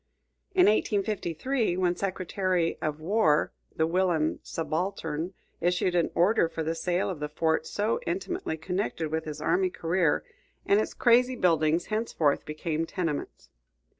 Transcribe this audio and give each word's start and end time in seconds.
In 0.55 0.65
1853, 0.65 1.77
when 1.77 1.95
Secretary 1.95 2.75
of 2.81 2.99
War, 2.99 3.51
the 3.75 3.85
whilom 3.85 4.39
subaltern 4.41 5.35
issued 5.59 5.93
an 5.93 6.09
order 6.15 6.49
for 6.49 6.63
the 6.63 6.73
sale 6.73 7.07
of 7.07 7.19
the 7.19 7.29
fort 7.29 7.67
so 7.67 7.99
intimately 8.07 8.57
connected 8.57 9.09
with 9.11 9.25
his 9.25 9.39
army 9.39 9.69
career, 9.69 10.23
and 10.65 10.79
its 10.81 10.95
crazy 10.95 11.35
buildings 11.35 11.85
henceforth 11.93 12.45
became 12.47 12.87
tenements. 12.87 13.51